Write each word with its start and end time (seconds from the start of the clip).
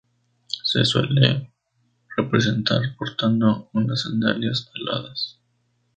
Se 0.47 0.79
le 0.79 0.85
suele 0.85 1.51
representar 2.17 2.81
portando 2.97 3.69
unas 3.73 4.01
sandalias 4.01 4.67
aladas. 4.73 5.37